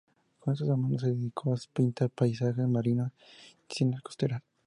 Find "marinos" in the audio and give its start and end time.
2.67-3.11